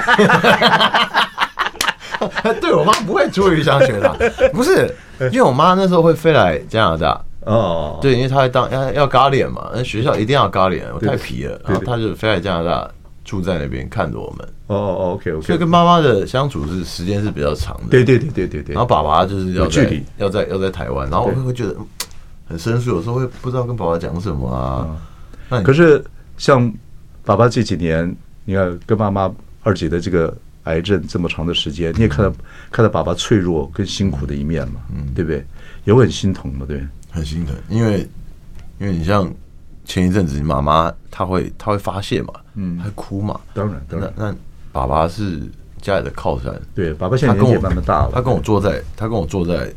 [2.60, 4.90] 对我妈不会出于翔拳的，不是，
[5.30, 12.90] 因为我妈那时候会飞来加拿大哦，对，因为她会当要要咖喱嘛，那学校一定要咖喱，我太皮了，然后她就飞来加拿大
[13.24, 14.48] 住在那边看着我们。
[14.66, 17.88] 哦哦，OK OK，所以跟妈妈的相处是时间是比较长的。
[17.90, 18.74] 对对对对对对。
[18.74, 21.74] 然后爸爸就是要距离，要在要在台湾，然后我会觉得
[22.46, 24.96] 很生疏，有时候会不知道跟爸爸讲什么啊。
[25.48, 26.04] 那可是
[26.36, 26.72] 像
[27.24, 29.32] 爸爸这几年，你看跟妈妈
[29.62, 30.36] 二姐的这个。
[30.64, 32.36] 癌症这么长的时间，你也看到、嗯、
[32.72, 35.44] 看到爸爸脆弱跟辛苦的一面嘛，嗯，对不对？
[35.84, 38.08] 也会很心疼嘛，对，很心疼，因为
[38.78, 39.30] 因为你像
[39.84, 44.36] 前一阵子，你妈妈她会她会发泄嘛，嗯，还哭嘛，当然，当然，那，那
[44.72, 45.40] 爸爸是
[45.80, 49.72] 家里的靠山，对，爸爸现在年纪慢慢大了，他跟我坐在他跟我坐在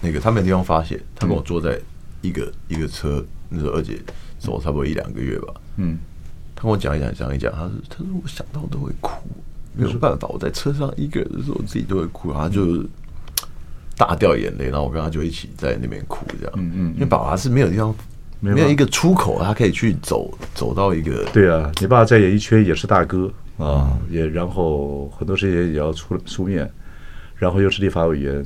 [0.00, 1.80] 那个他没地方发泄，他跟我坐在
[2.20, 4.00] 一个、嗯、一个车，那时候二姐
[4.38, 5.98] 走差不多一两个月吧，嗯，
[6.54, 9.10] 他跟我讲一讲讲一讲，他说他说我想到都会哭。
[9.76, 12.80] 没有办法，我在车上一个人的时候，自己都会哭，然后就
[13.96, 16.54] 大掉眼泪，然后我跟他就一起在那边哭，这样。
[16.56, 16.94] 嗯嗯。
[16.94, 17.92] 因为爸爸是没有地方，
[18.52, 21.24] 没有一个出口，他可以去走，走到一个。
[21.32, 26.70] 对啊，你爸在演艺圈也是大哥啊，也然后很多事情也要出出面，
[27.36, 28.44] 然后又是立法委员，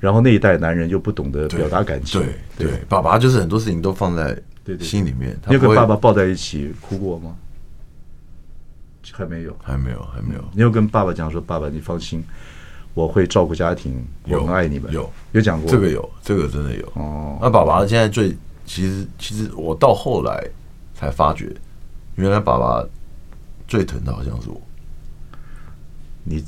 [0.00, 2.22] 然后那一代男人又不懂得表达感情。
[2.56, 4.36] 对对，爸爸就是很多事情都放在
[4.80, 5.36] 心里面。
[5.48, 7.34] 你有跟爸爸抱在一起哭过吗？
[9.14, 10.44] 还没有，还没有，还没有。
[10.54, 12.24] 你有跟爸爸讲说：“爸爸，你放心，
[12.94, 15.70] 我会照顾家庭，我很爱你们。”有，有讲过。
[15.70, 16.86] 这个有，这个真的有。
[16.94, 20.48] 哦，那爸爸现在最其实，其实我到后来
[20.94, 21.54] 才发觉，
[22.14, 22.84] 原来爸爸
[23.66, 24.60] 最疼的好像是我。
[26.24, 26.44] 你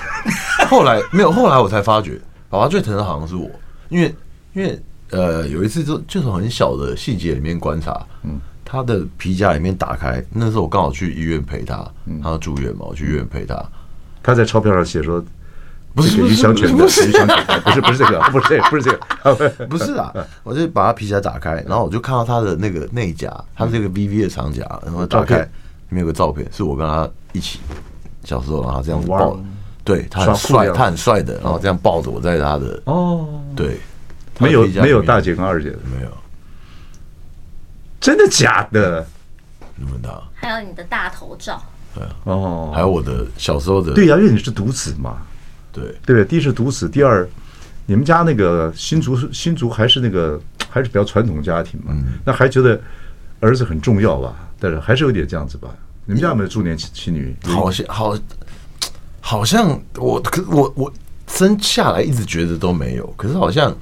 [0.68, 3.50] 后来没有，后来我才发觉，爸爸最疼的好像是我，
[3.88, 4.14] 因为
[4.52, 8.40] 因为呃，有一次就就从很小的细节里面观察，嗯。
[8.68, 11.88] 他的皮夹里面打开，那时候我刚好去医院陪他，
[12.20, 13.64] 他住院嘛，我去医院陪他。
[14.24, 15.24] 他在钞票上写说
[15.96, 17.10] ：“不是余祥全，不是。
[17.64, 20.12] 不是不是这个，不是不是这个， 不是啊。”
[20.44, 25.48] 我就把他皮夹打开，然后我就看到他的那个内夹，他是这个 VV 的长夹，然后打开里
[25.88, 27.58] 面有个照片，是我跟他一起
[28.22, 29.40] 小时候，然后这样子抱，
[29.82, 33.80] 对他很帅，他很帅的，然后这样抱着我在他的哦，对，
[34.38, 36.08] 没有没有大姐跟二姐的没有。
[37.98, 39.04] 真的假的？
[39.74, 41.60] 你问他，还有你的大头照，
[41.94, 45.18] 对啊，哦，还有我的小时候的，对呀，因为你是独子嘛，
[45.82, 47.28] 对对，第一是独子，第二，
[47.86, 52.80] 你们家那个新竹新竹还是那个还是比较传统家庭嘛，那还觉得
[53.40, 54.34] 儿子很重要吧？
[54.58, 55.68] 但是还是有点这样子吧？
[56.04, 57.36] 你们家有没有重男轻女？
[57.44, 58.18] 好像好，
[59.20, 60.92] 好像我可我我
[61.26, 63.76] 生下来一直觉得都没有，可是好像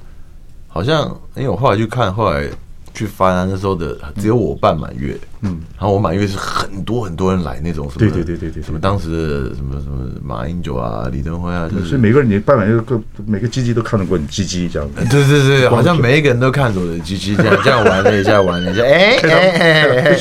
[0.68, 2.48] 好像因为我后来去看后来。
[2.96, 14.88] 去翻啊，那时候的只有我办满月，嗯，然后我满月是很多很多人来那种什么，对对对对对，什么当时什么什么马英九啊、李登辉啊，就是每个人你办满月个每个鸡鸡都看得过你鸡鸡这样。
[14.88, 20.16] 子，对对对，好像每一个人都看着我的鸡鸡这样这样玩了一下玩了一下，哎哎哎，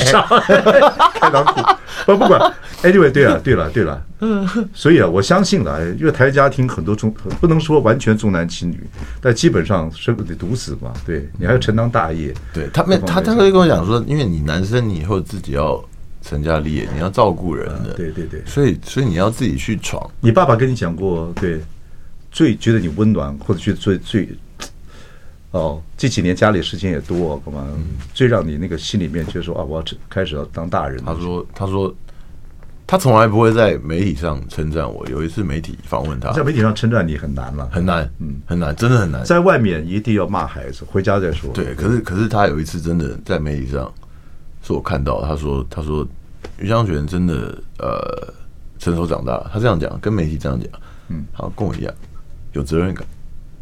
[1.20, 1.62] 开裆裤
[2.06, 8.84] 不不管，anyway，对啊，对了，对了， 嗯所以啊，我相信了，因为台湾家庭很多重，不能说完全重男轻女，
[9.22, 11.30] 但基本上是不得毒死嘛，对。
[11.38, 12.34] 你还要承担大业。
[12.54, 15.84] 对他们，他他会跟我讲说，因为你男生，你以后自己要
[16.22, 20.10] 成家立业，你要照顾人的，对对对，所以所以你要自己去闯。
[20.22, 21.62] 你爸爸跟你讲过，对，
[22.32, 24.30] 最觉得你温暖，或者觉得最最。
[25.52, 27.64] 哦，这几年家里事情也多，干嘛？
[28.12, 31.00] 最让你那个心里面就是说啊，我要开始要当大人。
[31.06, 31.96] 他说：“他说，
[32.88, 35.08] 他从来不会在媒体上称赞我。
[35.10, 39.24] 有一次媒体访问他，在媒体上称赞你很难了，很难，嗯，很难，真的很难。
[39.24, 41.52] 在外面一定要骂孩子，回家再说。
[41.54, 43.94] 对，可是可是他有一次真的在媒体上，
[44.64, 46.08] 是我看到他说，他说
[46.58, 48.34] 于香泉真的呃
[48.80, 50.68] 成熟长大，他这样讲，跟媒体这样讲，
[51.10, 51.94] 嗯，好，跟我一样
[52.54, 53.06] 有责任感。”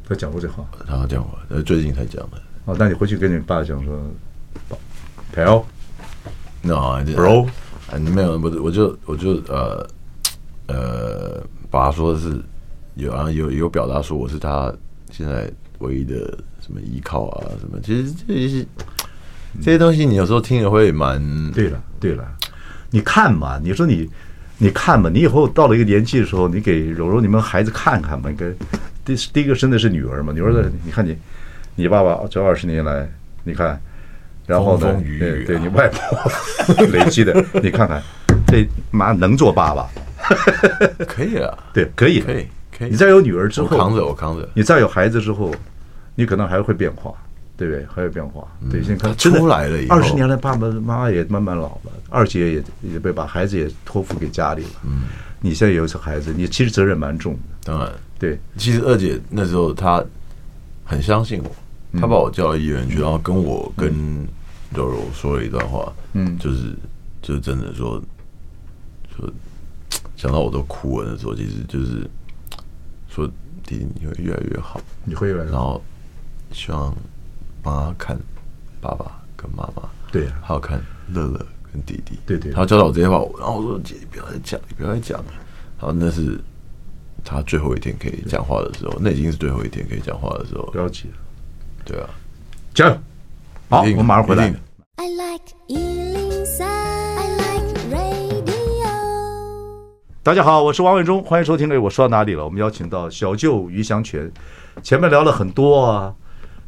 [0.07, 2.41] 他讲过这话，他讲过，呃，最近才讲的。
[2.65, 3.99] 哦，那你回去跟你爸讲说
[5.33, 5.63] ，Pal，
[6.61, 6.75] 那
[7.15, 7.47] bro，
[8.13, 9.87] 没有，我我就我就呃
[10.67, 12.39] 呃，爸说的是
[12.95, 14.71] 有啊，有有表达说我是他
[15.09, 18.65] 现在唯一的什么依靠啊，什么，其实这些
[19.59, 21.51] 这些东西，你有时候听也会蛮……
[21.51, 22.25] 对了，对了，
[22.91, 24.09] 你看嘛，你说你
[24.57, 28.55] 你看嘛，你以后到了一个年纪的时候，你给柔柔你们孩子看看嘛，跟。
[29.03, 30.31] 第第一个生的是女儿嘛？
[30.31, 31.17] 女儿的，你看你，
[31.75, 33.09] 你爸爸这二十年来，
[33.43, 33.81] 你看，
[34.45, 34.95] 然后呢？
[35.19, 37.33] 对对，你外婆 累积的，
[37.63, 37.99] 你看看，
[38.45, 39.89] 这妈能做爸爸？
[41.07, 42.45] 可以啊， 对，可以，可以，
[42.77, 42.91] 可以。
[42.91, 44.47] 你再有女儿之后，我扛着，我扛着。
[44.53, 45.51] 你再有孩子之后，
[46.13, 47.11] 你可能还会变化，
[47.57, 47.85] 对不对？
[47.85, 48.47] 还有变化。
[48.69, 54.69] 对，现在看出来了，二十年来，爸爸妈妈也慢慢老了，二姐也也被把孩子也托付给家里了。
[54.85, 55.03] 嗯，
[55.39, 57.91] 你现在有一个孩子，你其实责任蛮重的，当然。
[58.17, 60.03] 对，其实二姐那时候她
[60.83, 64.27] 很相信我，她把我叫到医院去，然后跟我跟
[64.75, 66.75] 柔柔说了一段话，嗯，就是
[67.21, 67.99] 就是真的说
[69.17, 69.27] 说
[70.15, 72.07] 想到我都哭了那时候，其实就是
[73.09, 73.27] 说
[73.65, 75.83] 弟弟你会越来越好，你会越来越好，然后
[76.51, 76.95] 希望
[77.61, 78.17] 帮他看
[78.79, 85.31] 爸爸跟妈妈，对，还有看乐乐跟弟弟，对对，他教导我这些话，然后我说姐，你不要再讲，你不要再讲了，
[85.79, 86.39] 然后那是。
[87.23, 90.63] 他最后一天可以讲话的时候，那已经是最后一天可以讲话的时候。
[90.71, 91.05] 不要急，
[91.85, 92.09] 对啊，
[92.73, 92.97] 加油！
[93.69, 94.51] 好，我们马上回来。
[94.95, 98.87] I like 103, I like radio。
[100.23, 101.71] 大家好，我是王伟忠，欢迎收听。
[101.71, 102.43] 哎，我说到哪里了？
[102.43, 104.31] 我们邀请到小舅于祥全。
[104.81, 106.15] 前面聊了很多啊，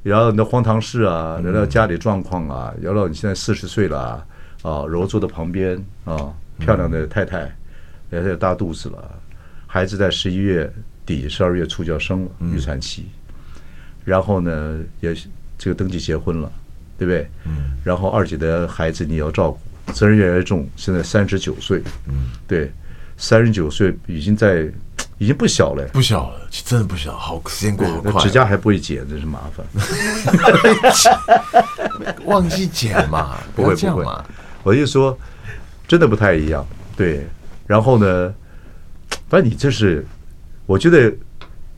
[0.03, 4.25] 聊聊你的荒唐事啊，聊聊家里状况啊，聊聊你现在四十岁了啊，
[4.61, 7.49] 啊，柔坐在旁边啊，漂亮的太太，
[8.11, 9.19] 也有大肚子了。
[9.65, 10.71] 孩子在十一月
[11.05, 13.05] 底、十二月初就要生了，预产期，
[14.03, 15.15] 然后呢，也
[15.57, 16.51] 这个登记结婚了，
[16.97, 17.25] 对不对？
[17.45, 17.77] 嗯。
[17.81, 20.67] 然后二姐的孩子你要照顾，责任越来越重。
[20.75, 22.69] 现在三十九岁，嗯，对，
[23.15, 24.69] 三十九岁已经在，
[25.23, 27.15] 已经不小了，不小了，真的不小。
[27.15, 29.65] 好，时间过得快，指甲还不会剪，真是麻烦。
[32.25, 33.37] 忘记剪嘛？
[33.55, 34.05] 不会不会。
[34.63, 35.17] 我就说，
[35.87, 36.65] 真的不太一样。
[36.97, 37.25] 对，
[37.65, 38.33] 然后呢？
[39.29, 40.05] 反正你这是，
[40.65, 41.11] 我觉得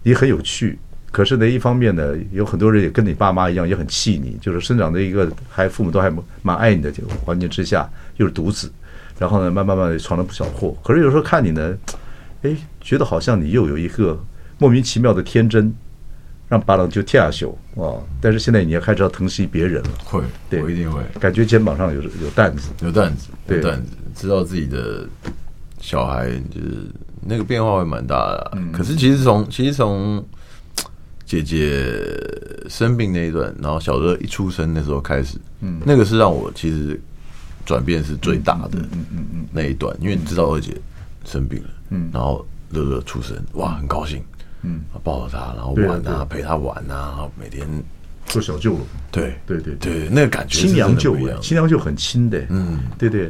[0.02, 0.80] 你很有趣。
[1.12, 4.38] 可是呢，一方面呢，有很多人也跟你爸妈一样，也很气你。
[4.42, 8.72] 就是生长在一个还父母都还蛮爱你的这个环境之下，又是独子，
[9.20, 10.76] 然后呢，慢慢慢慢闯了不少祸。
[10.84, 11.74] 可是有时候看你呢，
[12.46, 14.24] 哎，觉得好像你又有一个
[14.60, 15.74] 莫名其妙的天真，
[16.48, 17.98] 让巴郎就跳下去啊！
[18.22, 19.90] 但是现在你要开始要疼惜别人了。
[20.04, 21.02] 会，对，我一定会。
[21.20, 25.08] 感觉肩膀上有有担子，有担子，有担子，知道自己的
[25.80, 26.88] 小孩就是。
[27.28, 30.24] 那个变化会蛮大的，嗯，可是其实从其实从
[31.26, 31.92] 姐姐
[32.70, 37.02] 生病那一段，然后小乐一出生那时候开始，嗯，那个是让我其实
[37.66, 40.78] 转变是最大的，嗯嗯嗯，那一段，因为你知道二姐
[41.26, 44.24] 生病了，嗯，然后乐乐出生，哇，很高兴，
[44.62, 47.68] 嗯，抱着他，然后玩啊，陪他玩啊，每天
[48.28, 48.80] 做小舅了，
[49.12, 53.30] 对对对对，那个感觉亲娘舅，亲娘舅很亲的，嗯，对对，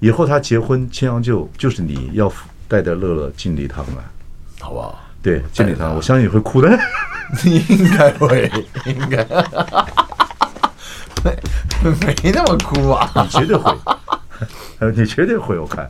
[0.00, 2.32] 以后他结婚，亲娘舅就是你要。
[2.66, 4.02] 带着乐乐进礼堂了，
[4.58, 4.98] 好不好？
[5.22, 6.78] 对，进礼堂，我相信你会哭的。
[7.44, 8.50] 你 应该会，
[8.86, 9.22] 应该。
[11.22, 11.36] 没
[12.22, 13.08] 没那么哭啊？
[13.22, 13.76] 你绝对会，
[14.96, 15.58] 你绝对会。
[15.58, 15.88] 我看，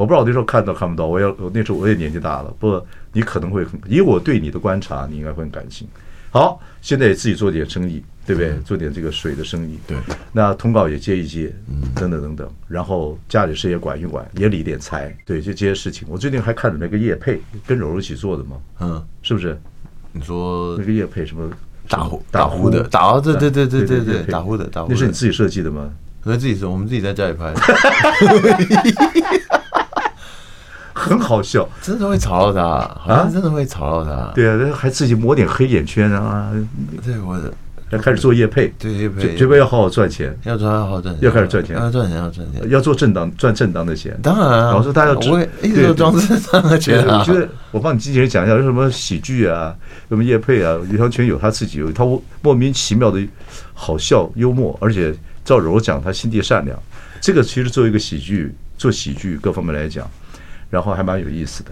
[0.00, 1.06] 我不知道那时候看到看不到。
[1.06, 2.82] 我要，我那时候我也年纪大了，不
[3.12, 5.86] 你可能会很，以我对你的观察，你应该会很感性。
[6.30, 8.56] 好，现在也自己做点生意，对不对？
[8.64, 9.78] 做点这个水的生意。
[9.86, 9.98] 对，
[10.32, 12.50] 那通告也接一接，嗯等等等等。
[12.66, 15.14] 然后家里事也管一管，也理点财。
[15.26, 16.08] 对，就这些事情。
[16.10, 18.56] 我最近还看了那个叶佩，跟柔柔一起做的嘛。
[18.80, 19.60] 嗯，是不是？
[20.12, 21.50] 你说那个叶佩什么？
[21.86, 24.88] 打呼打呼的打，对对对对对对，打呼的打呼。
[24.88, 25.92] 那是你自己设计的吗？
[26.22, 27.60] 我自己说，我们自己在家里拍的。
[31.00, 34.10] 很好笑，真的会吵到他，好像真的会吵到他。
[34.10, 36.52] 啊、对啊，还自己抹点黑眼圈啊。
[37.04, 37.52] 对，我的。
[37.90, 44.16] 要开始做业配，对业配，绝对要好好赚钱，要赚好好赚钱，要开始赚钱，要赚钱，要赚钱，要做正当赚正当的钱。
[44.22, 47.04] 当然，老师大家要我一直都装正当的钱。
[47.04, 49.74] 我觉得我帮你经纪人讲一下，有什么喜剧啊，
[50.08, 52.04] 什么业配啊，余香泉有他自己有他
[52.42, 53.20] 莫名其妙的
[53.74, 55.12] 好笑幽默，而且
[55.44, 56.78] 照柔讲，他心地善良。
[57.20, 60.08] 这个其实作为一个喜剧，做喜剧各方面来讲，
[60.70, 61.70] 然后还蛮有意思的。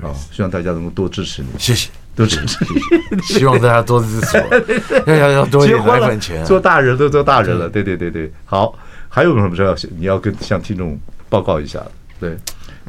[0.00, 1.90] 好，希望大家能够多支持你，谢谢。
[2.16, 2.64] 多支持
[3.10, 6.44] 你，希望大家多支持我， 要要要多一点钱。
[6.44, 8.32] 做大人都做大人了，对对对对。
[8.44, 8.72] 好，
[9.08, 10.96] 还有什么事要你要跟向听众
[11.28, 11.82] 报告一下？
[12.20, 12.36] 对，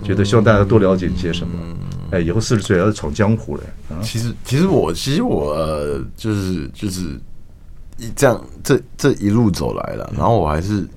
[0.03, 1.59] 觉得希望大家多了解一些什么？
[2.11, 3.63] 哎，以后四十岁要闯江湖了。
[4.03, 7.20] 其实，其实我，其实我就是就是
[7.97, 10.88] 一这样这这一路走来了，然后我还是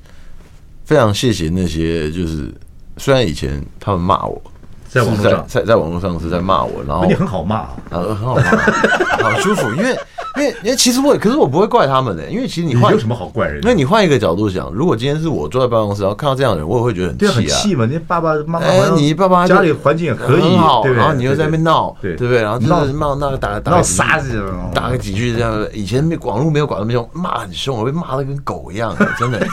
[0.85, 2.53] 非常谢谢那些，就是
[2.99, 4.41] 虽然以前他们骂我。
[4.89, 8.43] 在网络上，在在网络上是在骂我，然后你很好骂啊，很好骂，
[9.23, 9.95] 好舒服，因为
[10.37, 13.63] 因为因为其实我，可是我不会怪他们的，因为其实你换有什么好怪人？
[13.63, 17.87] 因为你换一个角度想，如果今天是我坐在办公室，然后看到这样的人，我也会觉得很气啊，很气嘛。
[17.87, 22.43] 你爸爸妈妈，哎，你爸爸家里环境也可以，很好，然后你又在那边闹，对对不对？
[22.43, 24.43] 然后就是骂那个打打啥子，
[24.75, 25.67] 打个几句这样。
[25.75, 29.47] 以前没网络没有管那么凶，骂很凶，我被骂的跟狗一样， 真的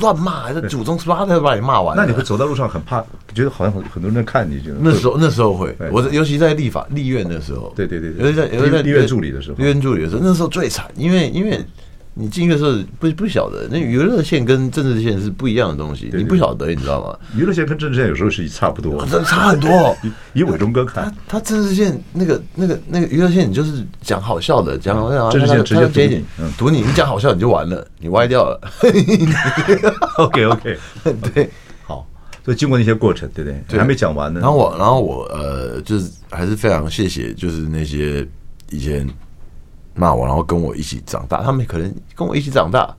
[0.00, 1.96] 乱骂，还是祖宗十八代都把你骂完。
[1.96, 3.02] 那你会走在路上很怕，
[3.34, 5.54] 觉得好像很很多人在看你，觉得那时候那时候。
[5.54, 11.64] 会，我尤其在立法立院的时候，对对对，尤其在尤其在立院助理的时候，立院助理的时候，那时候最惨，因为因为
[12.14, 17.18] 你进去的时候不不晓得，那娱乐线跟政治线是不一样的东西，你不晓得，你知道吗？
[17.36, 19.96] 娱乐线跟政治线有时候是差不多，差很多。
[20.32, 26.24] 以伟忠哥看，他他政治线那个那个那个娱乐线，你就是讲好笑的，讲好笑，政治线直接接你，
[26.56, 28.60] 堵你，你讲好笑你就完了，你歪掉了。
[30.18, 30.78] OK OK，
[31.34, 31.50] 对。
[32.44, 33.64] 所以经过那些过程，对不对？
[33.66, 34.38] 对，还没讲完呢。
[34.38, 38.28] 然后我，然后我，呃，就是还是非常谢谢，就是那些
[38.68, 39.08] 以前
[39.94, 42.94] 骂我，然后跟我一起长大，他们可能跟我一起长大，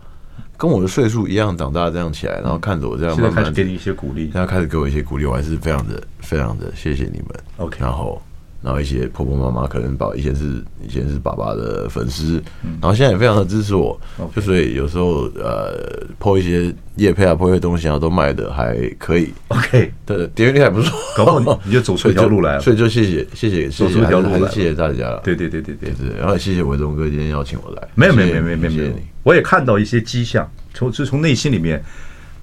[0.58, 7.28] 跟我的岁数一样长大，这样起来，然后看着我这样慢慢给你一些鼓励，现在开始给我一些鼓励，我还是非常的、非常的谢谢你们。
[7.58, 8.22] OK，然后。
[8.66, 12.42] 然后一些婆婆妈妈可能把以前是以前是爸爸的粉丝，
[12.82, 13.96] 然后现在也非常的支持我，
[14.36, 19.32] 就所以有时候呃，po 一些叶配啊，po 一些东西啊，都卖的还可以。
[19.50, 22.60] OK，对，点击率还不错，搞不好你就走出一条路来了。
[22.66, 25.16] 所以就谢谢谢谢，走出一条路来，谢谢大家。
[25.24, 27.88] 对对对对对对，然后谢谢伟忠哥今天邀请我来。
[27.94, 28.92] 没有没有没有没有没有。
[29.22, 31.84] 我也看到一些迹象，从就从内心里面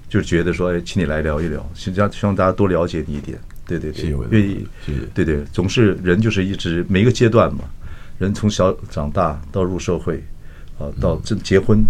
[0.07, 3.37] 就觉得说，哎，请你来聊一聊，希望希望大家多了解你一点。
[3.65, 4.99] 对对对，愿意，谢谢。
[5.13, 7.63] 对对，总是人就是一直每一个阶段嘛，
[8.17, 10.23] 人从小长大到入社会，
[10.77, 11.83] 啊，到这结婚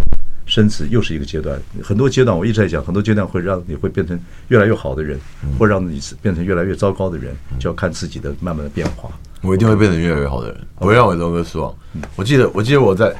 [0.45, 1.59] 生子又是一个阶段。
[1.83, 4.19] 很多阶段我一直在讲，很多阶段会让你会变成
[4.49, 5.19] 越来越好的人，
[5.57, 9.09] 或让你变成越来越糟糕的人，就要看自己的慢慢的变化。
[9.41, 11.73] 我一定会变成越来越好的人，不会让伟东哥失望。
[12.15, 13.13] 我记得，我记得我在，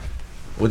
[0.57, 0.69] 我，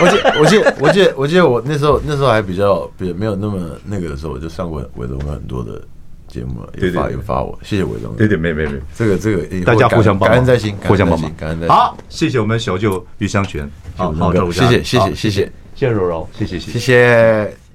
[0.00, 5.80] 我记，我记，我记，我记得我那时候那时候还比较比没有那么那个的时候，我就上过伟东哥很多的。
[6.28, 8.14] 节目了，有发有发我，谢谢伟东。
[8.16, 11.74] 对对，没没没，这个这个大家互相帮忙，感恩在心，互相帮忙，感恩在心。
[11.74, 15.88] 好，谢谢我们小舅余香泉，好好，谢谢谢谢谢谢谢谢。
[15.88, 16.58] 柔柔，谢谢。
[16.58, 17.67] 谢谢。